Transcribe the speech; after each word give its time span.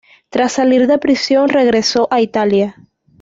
Tras 0.31 0.53
salir 0.53 0.87
de 0.87 0.97
prisión 0.97 1.47
regresó 1.47 2.07
a 2.09 2.21
Italia. 2.21 2.75